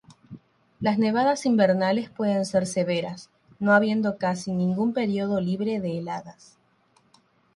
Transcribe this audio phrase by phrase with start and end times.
[0.79, 6.57] Las nevadas invernales pueden ser severas; no habiendo casi ningún período libre de heladas.